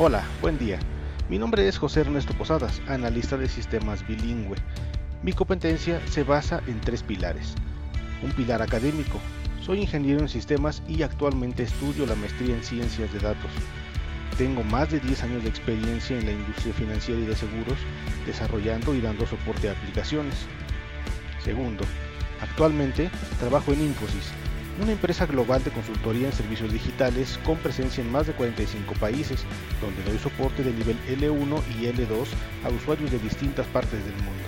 Hola, 0.00 0.22
buen 0.40 0.56
día. 0.58 0.78
Mi 1.28 1.40
nombre 1.40 1.66
es 1.66 1.76
José 1.76 2.02
Ernesto 2.02 2.32
Posadas, 2.32 2.80
analista 2.86 3.36
de 3.36 3.48
sistemas 3.48 4.06
bilingüe. 4.06 4.56
Mi 5.24 5.32
competencia 5.32 6.00
se 6.06 6.22
basa 6.22 6.62
en 6.68 6.80
tres 6.80 7.02
pilares. 7.02 7.56
Un 8.22 8.30
pilar 8.30 8.62
académico. 8.62 9.18
Soy 9.60 9.80
ingeniero 9.80 10.20
en 10.20 10.28
sistemas 10.28 10.84
y 10.86 11.02
actualmente 11.02 11.64
estudio 11.64 12.06
la 12.06 12.14
maestría 12.14 12.54
en 12.54 12.62
ciencias 12.62 13.12
de 13.12 13.18
datos. 13.18 13.50
Tengo 14.36 14.62
más 14.62 14.88
de 14.88 15.00
10 15.00 15.20
años 15.24 15.42
de 15.42 15.48
experiencia 15.48 16.16
en 16.16 16.26
la 16.26 16.32
industria 16.32 16.74
financiera 16.74 17.20
y 17.20 17.26
de 17.26 17.34
seguros, 17.34 17.78
desarrollando 18.24 18.94
y 18.94 19.00
dando 19.00 19.26
soporte 19.26 19.68
a 19.68 19.72
aplicaciones. 19.72 20.46
Segundo, 21.42 21.82
actualmente 22.40 23.10
trabajo 23.40 23.72
en 23.72 23.82
Infosys, 23.82 24.30
una 24.80 24.92
empresa 24.92 25.26
global 25.26 25.62
de 25.64 25.70
consultoría 25.70 26.28
en 26.28 26.32
servicios 26.32 26.72
digitales 26.72 27.38
con 27.44 27.56
presencia 27.58 28.02
en 28.02 28.12
más 28.12 28.26
de 28.26 28.32
45 28.32 28.94
países, 28.94 29.44
donde 29.80 30.02
doy 30.04 30.18
soporte 30.18 30.62
de 30.62 30.72
nivel 30.72 30.98
L1 31.08 31.62
y 31.78 31.86
L2 31.86 32.26
a 32.64 32.68
usuarios 32.70 33.10
de 33.10 33.18
distintas 33.18 33.66
partes 33.66 34.04
del 34.04 34.14
mundo. 34.14 34.44